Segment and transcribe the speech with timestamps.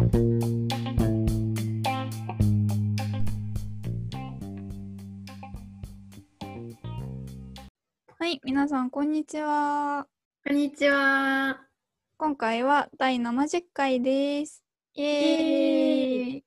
[0.00, 0.06] は
[8.26, 10.06] い、皆さん、こんにちは。
[10.46, 11.60] こんにちは。
[12.16, 14.64] 今回は第70回です。
[14.94, 16.44] イエーイ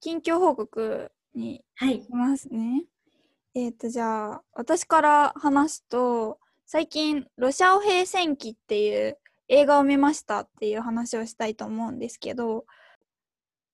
[0.00, 2.06] 近況報告にはい行。
[2.06, 2.86] きますね。
[3.54, 9.18] えっ、と、じゃあ、私から話すと、最近、ロシアオ兵戦記っていう
[9.48, 12.64] 映画を見ましたっていう話をしたいと思うんですけど、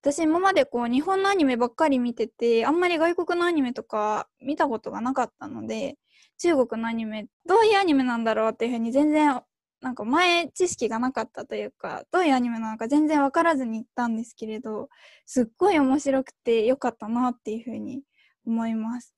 [0.04, 5.96] 私今までこう日本のアニメばっかり見ててあんまり外国のアニメとか見たことがなかったので
[6.36, 9.40] 中国のアニメどういうアニメなんだろうっていうふうに全然
[9.80, 14.90] なんか前知識がなかったというかどういうアニメなのか全然分からずに行ったんですけれど
[15.24, 18.02] すっごい面白くてよかったなっていうふうに
[18.46, 19.14] 思います。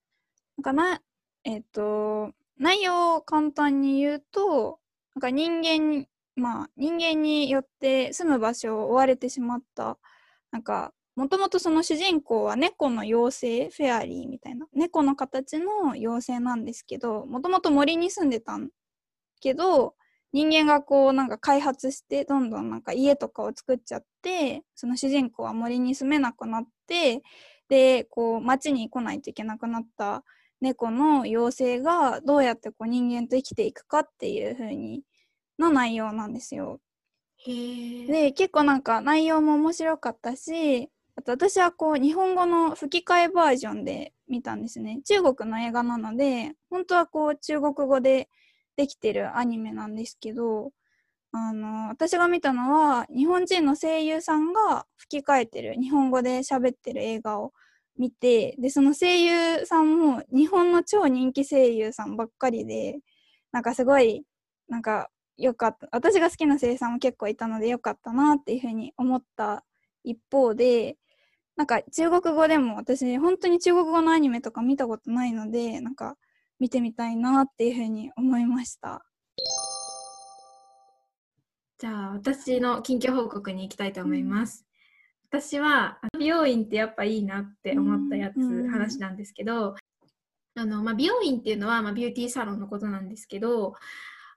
[0.57, 1.01] なんかな
[1.43, 4.79] えっ、と内容を簡単に言うと
[5.17, 9.99] なんか人間まあ人間によって住む場所を追われてしまった
[10.53, 18.69] なんかもともとその主人公は猫の妖精フェアリーみたいな猫の形の妖精なんですけどもともと森に住んでたん
[19.41, 19.95] けど
[20.33, 27.23] 人間がこうなんか開発してどんどんなんか家とかを作っちゃってその主人公は森に住めなくなって
[27.71, 30.23] でこう町に来ないといけなくなった
[30.61, 35.03] 猫の妖精がどうやってこう人間と生きていくかっていう風に
[35.59, 36.81] の内容なんですよ。
[38.09, 48.29] で結構なんか内容も面白かったしあと私はこう日本語の吹き替えバージョンで見たんですね中国の映画なので本当はこう中国語で
[48.77, 50.73] できてるアニメなんですけど
[51.33, 57.53] あの私が見たのは日本人の声優さんが吹き替えてる日本語で喋ってる映画を
[57.99, 62.99] 見てでその声優さんも日本の超人気声優さんばっかりで
[63.53, 64.25] なんかすごい
[64.69, 65.89] なんかよかった。
[65.93, 69.65] 私が好きな声優さんも結構いたのでよかったなっていうふうに思った
[70.05, 70.97] 一方で
[71.57, 76.17] なんか中国語でも私本当に中国語のアニメとか見たことないのでなんか
[76.59, 79.05] 見てみたいなっていうふうに思いました。
[81.79, 84.65] じゃあ、私の近況報告に行きたいと思います。
[85.29, 89.75] 私は、あ美容院ってやっぱいいなって思ったやつ、うん話なんですけど、
[90.55, 93.75] あの、まあ、美容院っていうのは、まあ、ビューティーサロンのことなんですけど、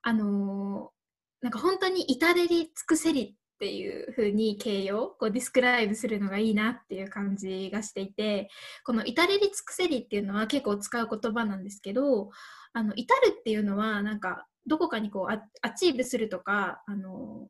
[0.01, 0.99] あのー
[1.41, 8.49] なんか本当に至れり尽くせりっていう風に形容こう describe するのがいいなっていう感じがしていて
[8.85, 12.29] この至れり尽くせりっていうのは結構使う言葉なんですけど
[12.73, 17.47] あの至るっていうのはなんかどこかにこう achieve するとかあの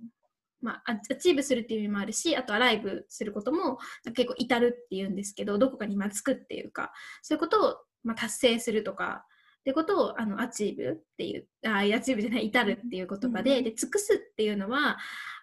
[0.61, 3.77] まあ、 achieve するっていう意味もあるしあと arrive することも
[4.13, 9.23] 結構至るっていうんですけどどこかにまつくっていうかそういうことをまあ達成するとか
[9.69, 14.97] ってことをあの achieve っていうあ achieve じゃない至るっていう言葉で,、うんで尽くすっていうのは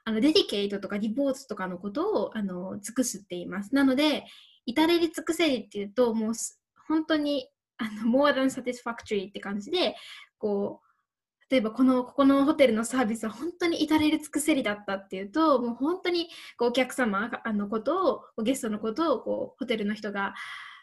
[0.05, 3.75] あの dedicate とか devote とかのことをあの尽くすって言います。
[3.75, 4.25] なので
[4.67, 7.49] 至れり尽くせりっていうともうす本当に
[7.79, 9.95] あの more than satisfactory って感じで
[10.39, 10.87] こう
[11.49, 20.35] 例えばこのここのホテルのサービスは本当に至れり尽くせりだったっていうともう本当にこうお客様あのことをゲストのことをこうホテルの人が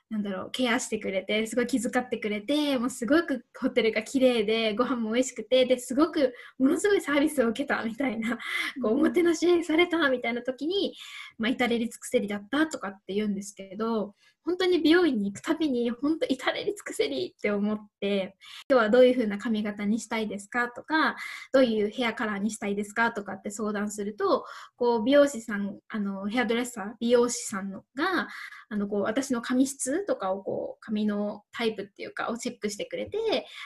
[0.10, 8.38] なんだろうケアしてくれてすごい気遣ってくれてもうすごくホテルが綺麗でご飯も美味しくてですごくものすごいサービスを受けたみたいな
[8.82, 10.94] こうおもてなしされたみたいな時に、
[11.38, 14.14] まあ、至れり尽くせりだったとかって言うんですけど
[14.46, 18.36] 本当に美容院に行くたびに本当至れり尽くせりって思って
[18.70, 21.16] 今日はどういう風な髪型にしたいですかとか
[21.54, 24.46] どういうヘアカラーにしたいですかとかって相談すると
[24.76, 28.28] こう美容師さんあのヘアドレッサー美容師さんのが
[28.70, 33.18] あのこう私の髪質とかをこう髪のタイプっていうかをチェックしてくれて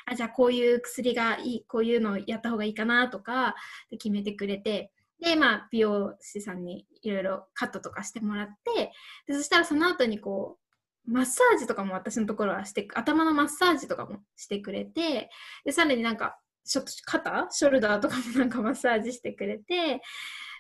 [0.06, 3.56] あじゃあこういう薬がいいこういうのをやった方がいいかなとか
[3.90, 8.92] で決めてくれてでまあ美容師さんにいろいろカットとかしてもらって
[9.28, 10.67] でそしたらその後にこう
[11.08, 15.30] マッサージとかも私のところはして頭のマッサージとかもしてくれて
[15.66, 20.02] でさらになんかちょっと肩ショルダーとかもなんかマッサージしてくれて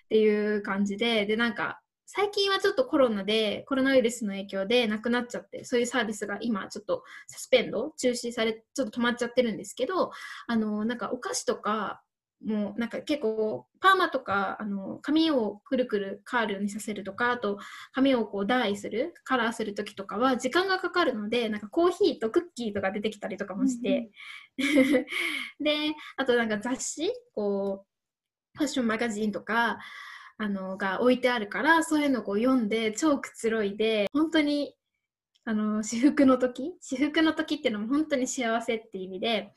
[0.06, 10.12] っていう感じででなんか最近はちょっとコロナでコロナウイルスの影響でなくなっちゃってそういうサービスが今ちょっとサスペンド中止されちょっと止まっちゃってるんですけど
[10.48, 12.02] あのなんかお菓子とか
[12.46, 17.58] もうなんか結構パーマとかあの髪をくるくるカールにさせるとかあと
[17.94, 24.12] 髪をこうダイするカラーする時とかは時間がかかるのでなんかコーヒーとクッキーとか出てきたりとかもして、
[25.60, 27.86] であとなんか雑誌こ
[28.56, 29.80] うファッションマガジンとか
[30.38, 34.76] あのが置いてあるからそういうのをこう読んで超くつろいで本当に
[35.46, 39.54] あの至福の時至福の時っていうのも本当に幸せっていう意味で、まあ、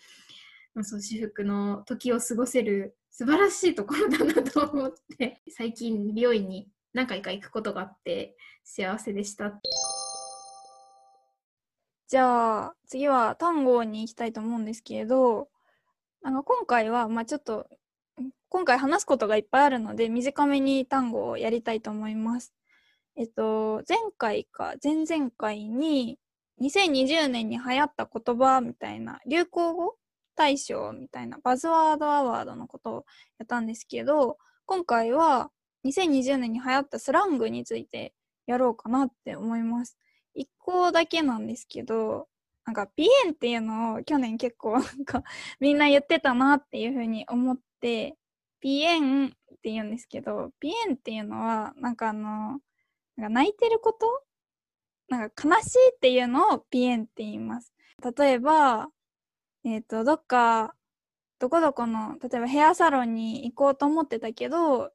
[0.83, 9.61] そう至福の時を過ごせる素晴らしいところだなと思って 最近美容院に何回か行くことがあって幸せでした。
[12.09, 15.49] じゃあ次は単語に行きたいと思うんですけれど
[16.23, 17.69] なんか今回はまあちょっと
[18.49, 22.53] 今回話すことがいっぱいあるので短めに単語をやりたいと思います。
[23.17, 26.19] えっと前回か前々回に
[26.61, 29.97] 2020年に流行った言葉みたいな流行語
[30.35, 33.05] 大賞みたいなバズワードアワードのことを
[33.39, 35.51] やったんですけど今回は
[35.85, 38.15] 2020年に流行ったスラングについて
[38.47, 39.97] やろうかなって思います。
[40.35, 42.29] 一個だけなんですけど
[42.65, 45.25] なんかピエンっていうのを去年結構 なんか
[45.59, 48.17] みんな言ってたなっていうふうに思って
[48.61, 49.31] ピエンっ
[49.63, 52.61] て言うんですけどピエンっていうのはなんかあの
[53.17, 54.25] なんか泣いてること？
[55.11, 57.75] なんか悲しいっていうのをピエンって言います。
[58.17, 58.89] 例えば、
[59.65, 60.75] えっ、と、どっか、
[61.39, 64.93] どこどこの、例えばヘアサロンに行こうと思ってたけど、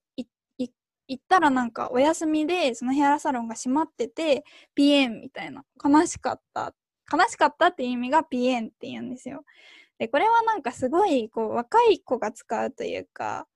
[1.08, 5.64] 行ったらなんかお休みでそのヘアサロンが閉まってて、ピエンみたいな。
[5.84, 6.74] 悲しかった。
[7.12, 9.44] 悲しかったっていう意味がピエンって言うんですよ。
[10.00, 13.48] で、これはなんかすごいこう若い子が使うという、か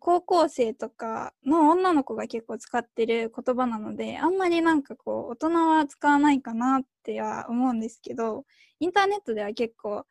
[0.00, 8.44] 高校生とかの女の子が結構使ってる言葉なのであんまりなんかこう大人は使わないかなっては思うんですけど
[8.80, 10.06] インターネットでは結構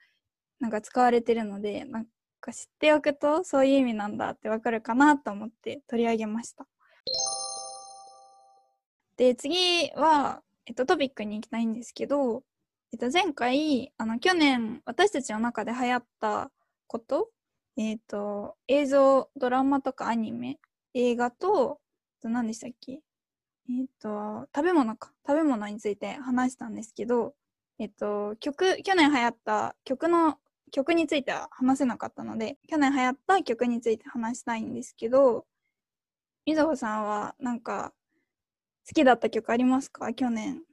[0.63, 2.05] なんか使われてるのでなん
[2.39, 6.65] か知っておくとそういう意味なんだってわかるかなと思って取り上げました。
[9.17, 12.43] で次は、えっと、トピックに行きたいんですけど、
[12.93, 16.49] えっと、前回あの去年私たちの中で流行った
[16.87, 17.29] こと
[17.75, 20.59] えっ、と、映像、ドラマとかアニメ、
[20.93, 21.79] 映画と、
[22.21, 23.01] と何でしたっけ？
[23.67, 25.11] えっ、と、食べ物か。
[25.25, 27.33] 食べ物について話したんですけど、
[27.79, 30.37] えっ、と、曲、去年流行った曲の、
[30.73, 35.45] 曲については話せなかったので、去年流行った曲について話したいんですけど、
[36.45, 37.93] みずほさんはなんか、
[38.85, 40.11] 好きだった曲ありますか？
[40.13, 40.63] 去年。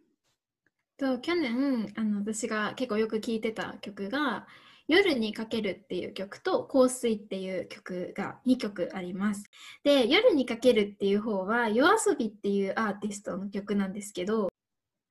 [0.97, 4.47] と去年あの私が結構よく聴いてた曲が
[4.87, 9.45] 「夜にかける」っていう曲と「香水」っていう曲が2曲あります。
[9.83, 14.50] で「夜にかける」っていう方は YOASOBI っていうアーティストの曲なんですけど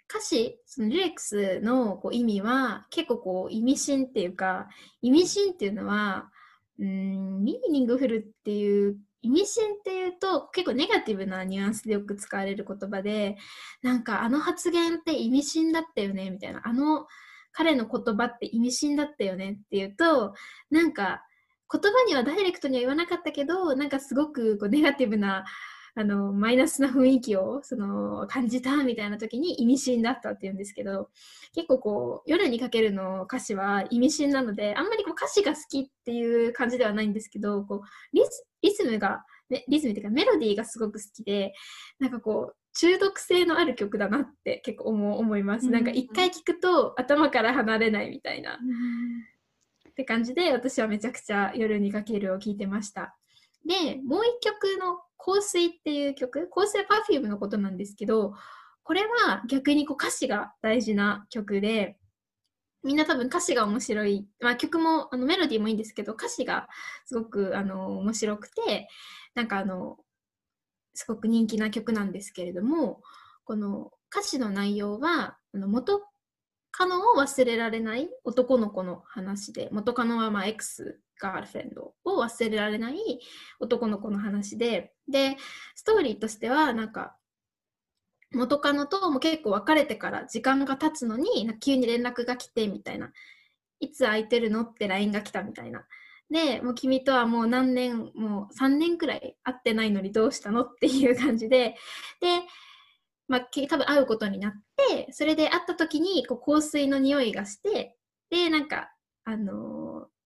[0.09, 4.67] 歌詞そのリレックスのこう意味は結構こう意味深っていうか
[5.01, 6.31] 意味深っていうのは
[6.79, 13.37] うんミーニングフルっていう意味深っていうと結構ネガティブなニュアンスでよく使われる言葉で
[13.83, 16.61] なんかあの発言って意味深だったよねみたいな。
[16.63, 17.05] あの
[17.51, 20.33] 彼の言葉って意味深だったよねっていうと
[20.69, 21.23] なんか
[21.71, 25.45] 言葉にはダイレクトには言わなかったけどなんかすごくこうネガティブな
[25.99, 31.09] あのマイナスな雰囲気をその感じたみたいな時に意味深だったっていうんですけど
[31.53, 38.29] 結構こう夜にかけるの歌詞は意味深なのであんまりこう歌詞が好きっていう感じではないんですけどこうリズ
[38.61, 41.53] リズムが、ね、リズムっていうかメロディーがすごく好きで
[41.99, 45.73] なんかこう中毒性のある曲だなって結構思思います、うん。
[45.73, 48.57] なんか一回聴くと頭から離れないみたいな。
[49.89, 53.17] って感じで私はめちゃくちゃ夜にかけるを聴いてました。
[53.65, 58.33] でもう一曲の香水っていう曲香水は Perfume のことなんですけど
[58.83, 61.97] これは逆にこう歌詞が大事な曲で
[62.83, 66.67] みんな多分歌詞が面白い、まあ、曲もあのメロディーもいいんですけど歌詞が
[67.05, 68.87] すごくあの面白くて
[69.35, 69.97] なんかあの
[70.93, 73.01] すごく人気な曲なんですけれども
[73.43, 76.01] この歌詞の内容はあの元
[76.71, 82.95] カノを忘れられない男の子の話で元カノはまあ X ガールフレンドを忘れられない
[83.59, 85.37] 男の子の話でで
[85.75, 87.15] ストーリーとしてはなんか
[88.31, 93.11] 元カノとも結構別れてから時間が経つのに急に連絡が来てみたいな。
[93.79, 95.85] いつ空いてるのって LINE が来たみたいな。
[96.29, 101.75] でもう君とはもう何年もう3年くらい会ってないのにどうしたのっていう感じで。
[102.21, 102.41] で、
[103.27, 107.95] まあ、多分会うことになってそれで会った時にこう香水の匂いがして
[108.29, 108.91] でなんか
[109.23, 110.18] あのー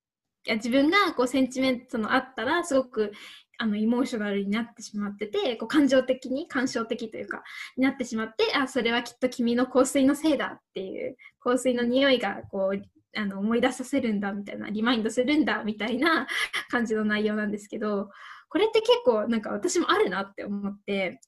[0.47, 3.13] 自分がこうセンチメントのあったらすごく
[3.57, 7.43] あのイモーショナルになってしまっててこう感情的に感傷的というか
[7.77, 12.81] になってしまってあそれはきっと君の香水のせいだっていう香水の匂いがこう
[13.15, 16.27] あの思い出させるんだみたいなリマインドするんだみたいな
[16.69, 18.09] 感じの内容なんですけど
[18.49, 21.21] これって結構なんか私もあるなって思って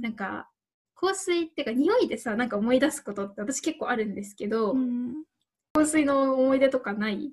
[0.00, 0.48] なんか
[0.94, 5.24] 香水っていうか匂いでさなんか思い出すことって私結構あるんですけど、うん。
[5.74, 7.32] 香水の思い出とかない？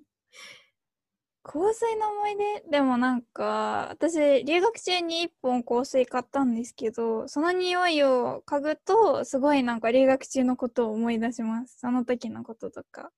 [1.43, 2.69] 香水の思い出？
[2.69, 11.79] でもなんか私留学中に1本香水買ったんですけどその匂いを嗅ぐとすごいなんか留学中のことを思い出します。
[11.79, 13.11] その時のこととか。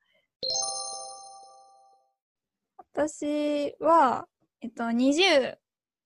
[2.94, 4.28] 私は
[4.62, 5.56] えっと20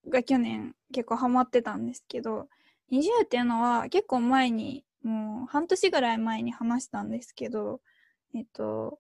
[0.10, 2.48] が去年結構ハマってたんですけど
[2.92, 7.82] 20っていうのは結構前にもう半年ぐらい前に話したんですけど
[8.34, 9.00] えっと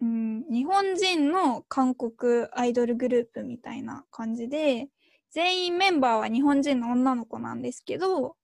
[0.00, 4.88] 日本人の韓国アイドルグループみたいな感じで
[5.30, 8.36] 全員メンバーは日本人の女の子なんですけど、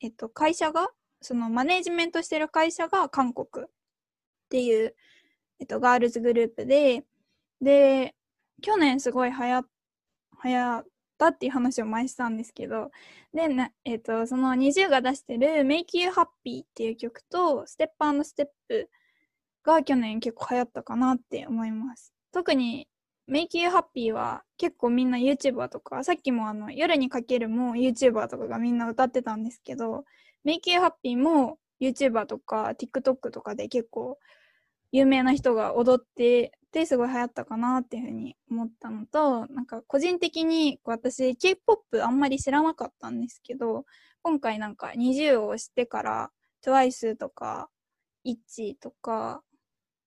[0.00, 0.88] えっと、会社が
[1.20, 3.68] そのマネージメントしてる会社が韓国っ
[4.50, 4.94] ていう、
[5.60, 7.04] えっと、ガールズグループで
[7.60, 8.14] で
[8.62, 9.64] 去年すごい流行
[10.44, 10.84] 流行っ
[11.18, 12.90] たっていう話を前したんですけど、
[13.34, 18.88] で、なえっ、と、その NiziU が出してる Make You Happy っていう曲と、ステップステップ
[19.68, 22.12] が去年結構流行ったかなって思います。
[22.32, 22.88] 特に
[23.30, 30.04] Make You Happy は結構みんな YouTuber とか、さっきもあの夜にかけるも YouTuber とかがみんな歌ってたんですけど、
[30.46, 34.18] Make You Happy も YouTuber とか TikTok とかで結構
[34.90, 43.84] 有名な人が踊っててすごい流行ったかなっていうふうに思ったのとなんか個人的に私 K-POP あんまり知らなかったんですけど
[44.22, 46.30] 今回なんか20を知ってから
[46.64, 47.68] TWICE とか
[48.26, 49.42] ITZY とか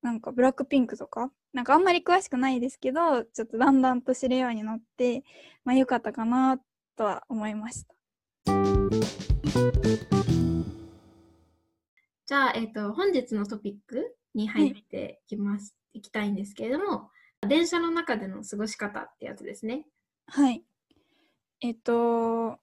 [0.02, 1.32] なんかブラックピンクとか？
[1.54, 5.24] なんかあんまり詳しくないですけどちょっとだんだんと知るようになって
[5.66, 6.60] まあ良かったかな
[6.96, 7.96] とは思いました。
[12.26, 17.10] じゃあ、えっ、ー、と、本日のトピックに入っていきます、い、きたいんですけれども、
[17.46, 19.86] 電車の中での過ごし方ってやつですね。
[20.28, 20.64] はい。
[21.60, 22.61] えっと、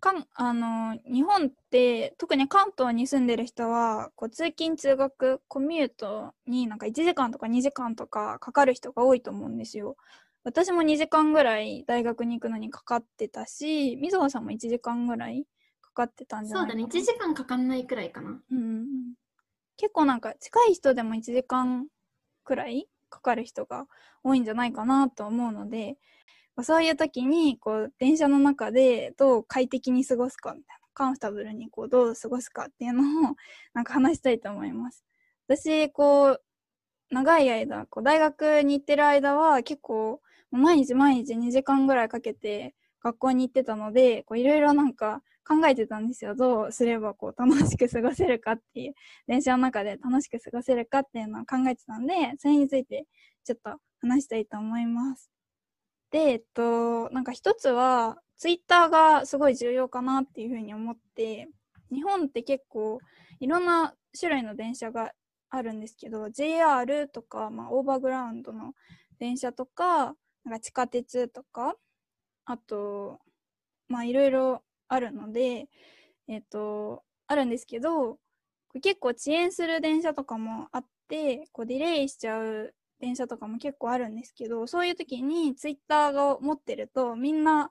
[0.00, 9.96] かんあの日本って特に関東に住んでる人はこう通勤通学コミュートになんか1時間とか2時間とかかかる人が多いと思うんですよ。
[10.44, 15.44] 私も2時間ぐらい大学に行くのにかかってたしみずほさんも1時間ぐらい
[15.80, 18.40] かかってたんじゃないかなそうだね1時間かかんないくらいかな。
[18.50, 19.14] うん
[19.76, 21.88] 結構なんか近い人でも1時間
[22.44, 23.86] くらいかかる人が
[24.22, 25.96] 多いんじゃないかなと思うので、
[26.62, 33.36] そういう時にこう電車の中でどう快適に過ごすかみたいな、カンフタブルにこうどう過ごすかっていうのを
[33.74, 35.04] なんか話したいと思います。
[35.48, 36.42] 私、こう、
[37.10, 40.20] 長い間、こう大学に行ってる間は結構
[40.50, 46.34] 毎日毎日2時間ぐらいかけて学校に行ってたので、いろいろなんか考えてたんですよ。
[46.34, 48.94] どうすればこう楽しく過ごせるかっていう、
[49.28, 53.06] 電車の中で楽しく過ごせるかっていうのを考えてたんで、それについて
[53.44, 55.35] ちょっと話したいと思います。
[56.10, 61.48] で、えっと、なんか一つは、ツイッターがすごい重要かなっていうふうに思って、
[61.92, 63.00] 日本って結構
[63.40, 65.12] いろんな種類の電車が
[65.50, 68.74] あるんですけど、JR とか、まあ、オーバーグラウンドの
[69.18, 71.76] 電車とか、なんか地下鉄とか、
[72.44, 73.20] あと、
[73.88, 75.68] まあいろいろあるので、
[76.28, 78.18] えっ、と、あるんですけど、
[78.82, 87.70] 結構遅延する電車とかもあって、こうディレイしちゃう電車とかも結構あるんですけど、そういう時にツイッターを持ってると、みんな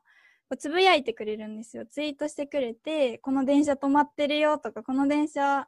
[0.59, 1.85] つぶやいてくれるんですよ。
[1.85, 5.67] ツイートしてくれて、この電車止まってるよとか、この電車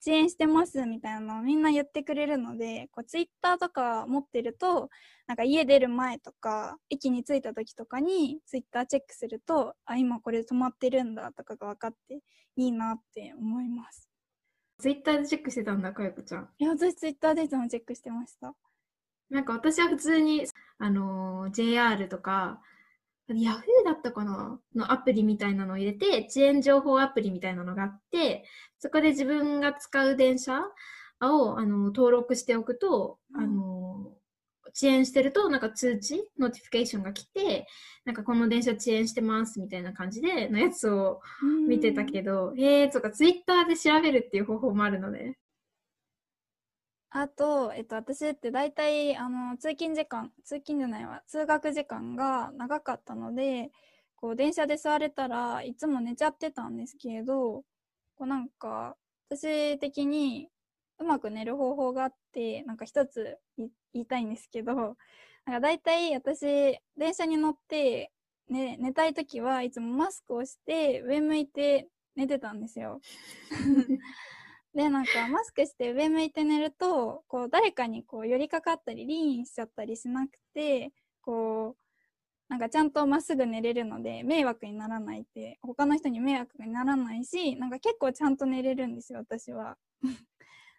[0.00, 4.88] 遅延してますみたいなのをみんな言ってくれるので、こうツイッターとか持ってると、
[5.26, 12.20] なんか家出る前とか、駅に着いた時とかにツイッターチェックすると、あ、今これ止まってるんだとかが分かって
[12.56, 14.08] いいなって思います。
[14.78, 16.48] ツイッターでチェックしてたんだ、かよこちゃん。
[16.58, 18.54] いや、私ツイッターでいつもチェックしてました。
[19.30, 20.46] なんか私は普通に、
[20.78, 22.60] あのー、JR とか、
[23.28, 28.44] ヤフーだったかなのアプリみたいなのを入れて、遅延情報アプリみたいなのがあって、
[28.78, 30.62] そこで自分が使う電車
[31.20, 34.12] をあの登録しておくと、あの
[34.74, 37.66] 遅延してると、なんか通知、 notification が来て、
[38.04, 41.20] なんかこの電車遅延してますみたいな感じでのやつを
[41.68, 45.36] 見てたけど、へえーとかツイッターで調べるっていう方法もあるので、
[47.10, 53.70] あと、えっと、私って大体、あの、通勤時間、通勤じゃないわ、通学時間が長かったので、
[54.16, 57.64] こう、電車で座れたらいつも寝ちゃってたんですけれど、
[58.16, 58.96] こうなんか、
[59.30, 60.50] 私的に
[60.98, 64.74] うまく寝る方法があって、なんか一つ言いたいんですけど、
[65.46, 68.12] なんか大体私、電車に乗って、
[68.48, 73.00] ね、寝たい時はいつもマスクをして上向いて寝てたんですよ。
[74.74, 81.88] でなんかマスクして上向いて寝るとこう誰かにこう寄りかかったりリーンしちゃったりしなくてこう
[82.48, 89.76] なんかちゃんとまっすぐ寝れるので迷惑にならないって他の人に迷惑にならないしなんか結構ちゃんと寝れるんですよ私は。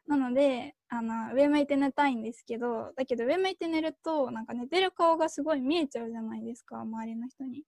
[0.07, 7.63] なのであの上向いて寝たいんですけどだけど上向いて寝るとなんか寝てる顔がすごい見えちゃうじゃないですか周りの人に。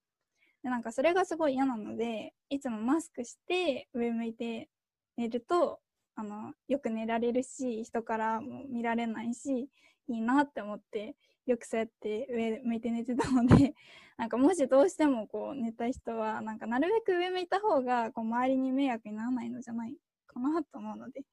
[0.64, 4.68] でなんかそれがすごい嫌なのでいつもマスクして上向いて
[5.16, 5.80] 寝ると
[6.14, 9.68] あのよく寝られるし人からも見られないし
[10.08, 11.16] いいなって思って
[11.46, 13.74] よくそうやって上向いて寝てたので
[14.18, 21.24] なんかもしどうしてもこう寝た人はなんかなるべく上向いた方がこう周りに迷惑にならないのじゃないかなと思うので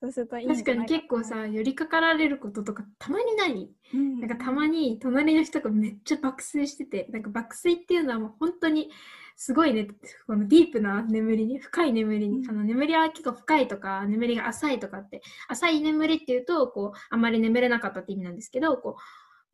[0.00, 8.90] そうするといい確かに結構さ寄りかかられることとかたまにない、うん、なんかたまに隣の人がめっちゃ爆睡しててなんか爆睡っていうのはもう本当に
[9.36, 9.88] すごいね、
[10.26, 18.94] このディープな眠りに、深い眠りに、あの眠りは結構深いとか、眠りが浅いとかって、浅い眠りっていうと、こう、あんまり眠れなかったって意味なんですけど、こう、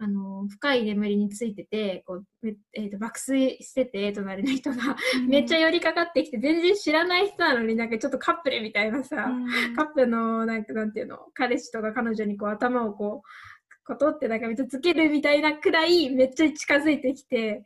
[0.02, 4.96] あの深い眠りについててこう、えーと、爆睡してて隣の人が
[5.28, 13.28] めっちゃ寄りかかってきて、全然知らない人なのになんかちょっとカップルみたいなさ、うん、カップルのなんかなんていうの彼氏とか彼女にこう頭をこう
[13.84, 17.64] ことってなんかめっちゃつけるみたいなくらいめっちゃ近づいてきて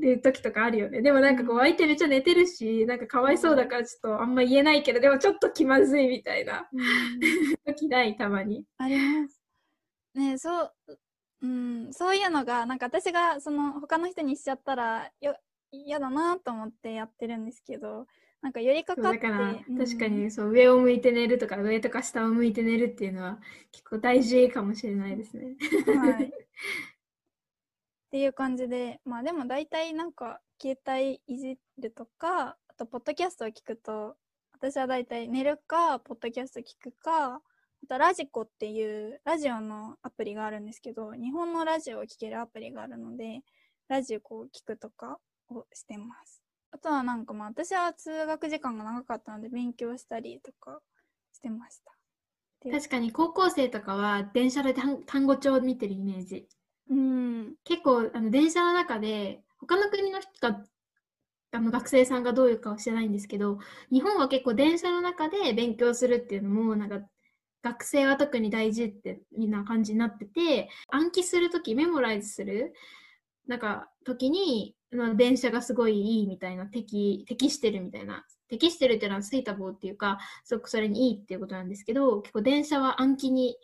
[0.00, 1.02] る時とかあるよね。
[1.02, 6.68] でもなんかこう相手めっちゃ寝てるし、なんかかわいそうだからちょっとあんま言えないけど、でもちょっと気まずいみたいな
[7.66, 8.64] 時ないたまに。
[8.78, 9.40] あります。
[10.14, 10.72] ねそう、
[11.42, 15.36] うん、そういうのがなんか私がその他の人にしちゃったらよ
[15.70, 18.06] 嫌だなと思ってやってるんですけど
[18.42, 23.38] なんか寄りかかってだから、うん、確かにそう上を向いて寝るとか上とか下を向いて寝るっていうのは
[23.70, 25.56] 結構大事かもしれないですね。
[25.86, 26.30] はい、 っ
[28.10, 34.16] ていう感じでまあでも大体なんか携帯いじるとかあとポッドキャストを聞くと
[34.54, 37.40] 私は大体寝るかポッドキャスト聞くかあ
[37.88, 43.42] とラジコっていうラジオのアプリがあるんですけど日本のラジオを聴けるアプリがあるので
[43.86, 46.41] ラジコを聞くとかをしてます。
[46.72, 50.80] あとはなんかまあ私は通学時間が長かったので勉強したりとか
[51.32, 51.92] してました。
[52.70, 54.74] 確かに高校生とかは電車で
[55.06, 56.46] 単語帳を見てるイメージ。
[56.90, 60.62] うん、結構あの電車の中で他の国の人が
[61.52, 63.58] あの学生さんがどういうかは知らないんですけど
[63.92, 67.00] 日本は結構電車の中で勉強するっていうのもなんか
[67.62, 72.72] 学生は特に大事ってみんな感じになってて暗記する時メモライズする
[73.46, 83.56] なんか時にの電車がすごいいいみたいな適適してるみたいな適してるっていうのはスイータボーっていうかすごくそれにいいっていうことなんですけど結構電車は暗記に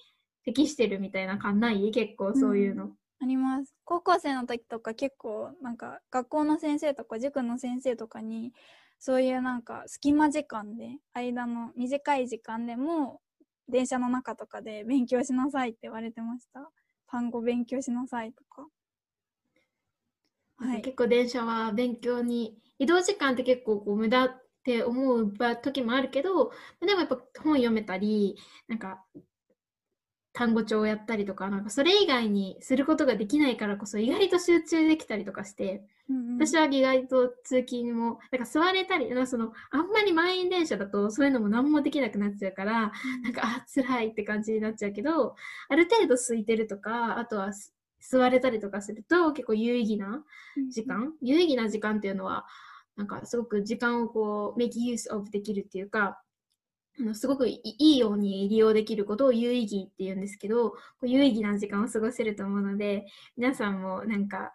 [0.45, 1.91] 適してるみたいな感ない？
[1.91, 3.75] 結構そういうの、うん、あります。
[3.85, 8.53] 高校生の時とか結構なんか学校の先生とか塾の先生とかに
[8.99, 13.21] そういうなんか隙間時間で間の短い時間でも
[13.69, 16.71] 電車の中とかで勉強しなさいって言われてました。
[17.11, 18.67] 単語勉強しなさいとか。
[20.59, 26.53] はい、結構電車は勉強に移動時間って結構こう無駄って思う時もあるけど
[26.85, 28.37] でもやっぱ本読めたり
[28.69, 29.03] なんか
[30.33, 45.35] 単語帳をやったりとかなんかそれ以外にすることができないからこそ意外と集中できたりとかして、うんうん、私は意外と通勤もなんか座れたりそのあんまり満員電車だとそういうのも何もできなくなっちゃうから、うん、なんかあ辛いって感じになっちゃうけど
[45.69, 47.51] ある程度空いてるとかあとは
[48.01, 50.25] 座れたりとかすると結構有意義な
[50.71, 52.47] 時間、うん、有意義な時間っていうのは
[52.97, 56.21] なんかすごく時間をこう make use of できるっていうか
[57.01, 63.07] あのすごくいいように利用できることを有意義っていうんですけど有意義な時間を過ごせると思うので
[63.37, 64.53] 皆さんもなんか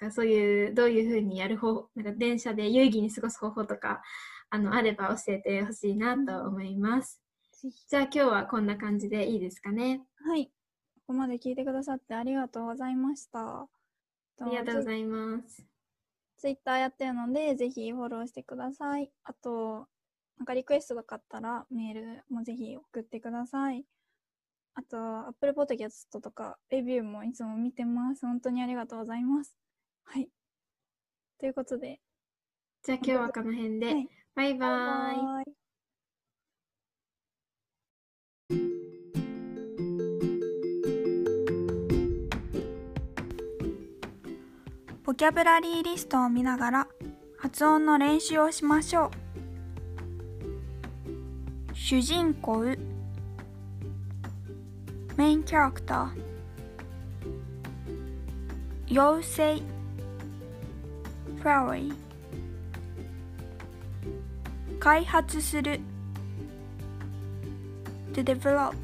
[0.00, 4.02] なんかそういうどういうふうにやる方なんか電車で有意義に過ごす方法とか
[4.50, 7.20] あのあれば教えてほしいなと思います。
[7.88, 10.02] じゃあ今日はこんな感じでいいですかね？
[10.26, 10.50] はい。
[11.10, 13.62] ここまで聞いてくださってありがとうございました。
[13.62, 13.68] あ
[14.48, 15.66] りがとうございます。
[16.38, 19.10] ツイッターやってるので、ぜひフォローしてください。
[19.24, 19.88] あと、
[20.38, 23.84] なんかリクエストがあったらメールもぜひ送ってください。
[24.74, 28.24] あと、Apple Podcast とかレビューもいつも見てます。
[28.24, 29.58] 本当にありがとうございます。
[30.04, 30.28] はい。
[31.40, 31.98] ということで。
[32.84, 33.86] じゃあ今日はこの辺で。
[33.86, 35.24] はい、バイバイ。
[35.24, 35.59] バイバ
[45.10, 46.86] ボキャブラリーリストを見ながら
[47.36, 49.10] 発音の練習をしましょう。
[51.74, 52.64] 主人公
[55.16, 58.92] メインキャラクター。
[58.92, 59.62] 妖精
[61.38, 61.92] フラワー
[64.78, 65.80] 開発する
[68.12, 68.76] to develop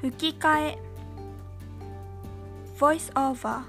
[0.00, 0.89] 吹き替え。
[2.79, 3.63] voice over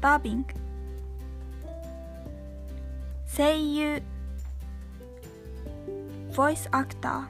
[0.00, 0.44] dubbing
[3.26, 4.02] 声優
[6.32, 7.24] voice actor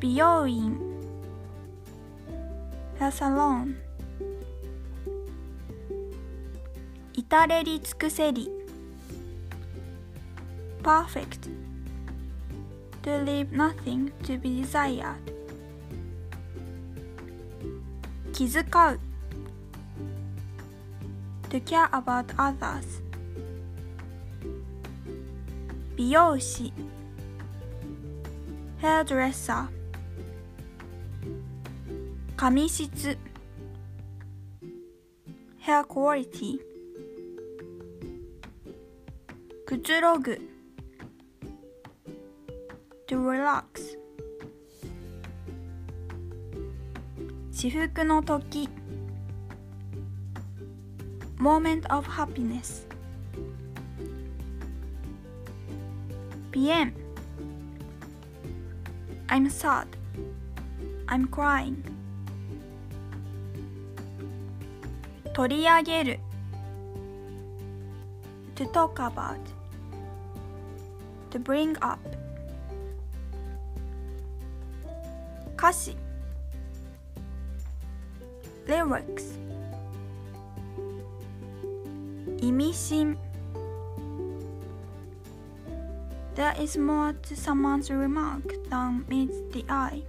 [0.00, 0.78] 美容院
[2.98, 3.74] hair salon
[7.14, 8.50] 至れり尽くせり
[10.82, 11.50] perfect
[13.02, 15.31] to leave nothing to be desired
[18.33, 18.99] 気遣う
[21.49, 23.03] to care about others
[25.95, 26.73] 美容師
[28.81, 29.67] hairdresser
[32.35, 33.15] 髪質
[35.61, 36.59] hair quality
[39.67, 40.41] くつろぐ
[43.07, 43.62] to relax
[47.63, 48.67] 至福の時
[51.37, 52.85] moment of happiness
[56.51, 56.91] PM
[59.29, 59.87] I'm sad
[61.07, 61.77] I'm crying
[65.33, 66.19] 取り上げる
[68.55, 69.37] to talk about
[71.31, 71.97] to bring up
[75.55, 75.95] 歌詞
[78.67, 79.37] lyrics
[82.39, 83.17] 意味深
[86.35, 90.03] There is more to someone's remark than meets the eye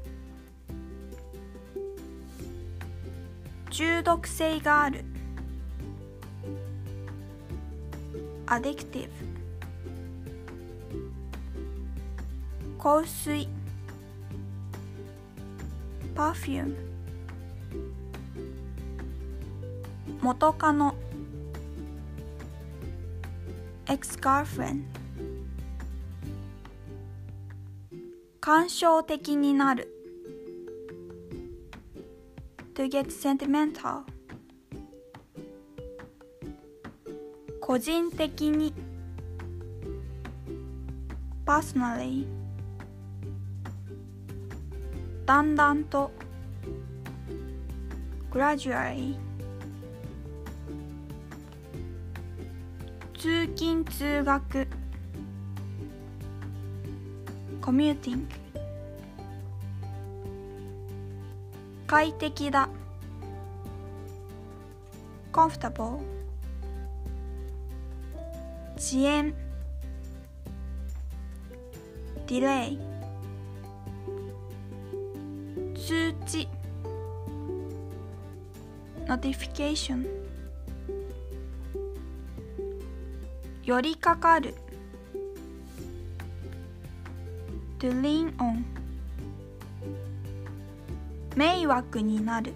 [3.71, 5.05] 中毒性がある
[8.47, 9.09] addictive
[12.79, 13.49] 香水
[16.15, 16.94] perfume
[20.25, 20.95] 元カノ
[23.85, 24.85] ex-girlfriend
[28.41, 29.93] 感傷的になる
[32.75, 34.05] to get sentimental
[37.61, 38.73] 個人的に
[41.45, 42.27] personally
[45.27, 46.11] だんだんと
[48.33, 49.24] gradually
[53.25, 54.69] 通勤通学。
[57.63, 58.27] コミューティング
[61.87, 62.69] 快適だ。
[65.33, 69.33] コンフタボー遅延。
[72.27, 72.79] ディレイ
[75.75, 76.47] 通知。
[79.07, 80.24] Notification。
[83.65, 84.55] 寄りかかる
[87.79, 88.63] to lean on
[91.35, 92.53] 迷惑になる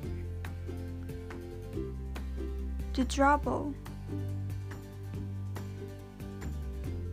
[2.93, 3.73] to trouble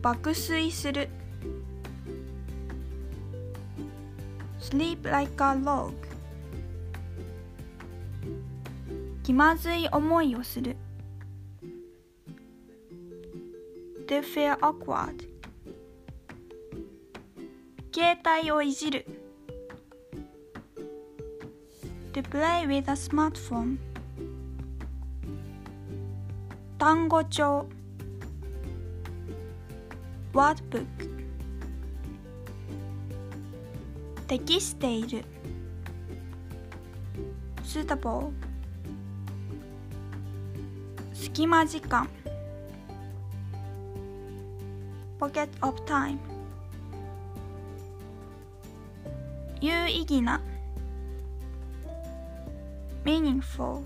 [0.02, 1.08] 爆睡する
[4.60, 5.94] sleep like a log
[9.22, 10.75] 気まずい思いをする
[14.34, 15.28] feel awkward
[17.92, 19.06] 携帯をいじる
[22.12, 23.78] to play with a smartphone
[26.78, 27.66] 単語帳
[30.32, 30.86] wordbook
[34.26, 35.24] 適している
[37.62, 38.30] suitable
[41.14, 42.08] 隙間時間
[45.19, 46.17] pocket of time
[49.59, 50.41] 有意義な
[53.05, 53.83] meaningful